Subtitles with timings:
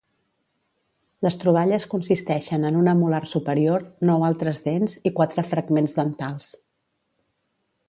[1.25, 6.53] Les troballes consisteixen en una molar superior, nou altres dents i quatre fragments dentals.